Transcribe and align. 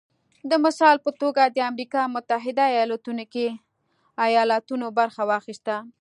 د 0.49 0.51
مثال 0.65 0.95
په 1.05 1.11
توګه 1.21 1.43
د 1.55 1.57
امریکا 1.71 2.01
متحده 2.15 2.65
ایالتونو 2.75 3.23
کې 3.33 3.47
ایالتونو 4.25 4.87
برخه 4.99 5.21
واخیسته 5.31 5.75